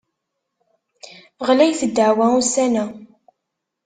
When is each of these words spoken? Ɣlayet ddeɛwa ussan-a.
Ɣlayet 1.47 1.81
ddeɛwa 1.89 2.27
ussan-a. 2.39 2.85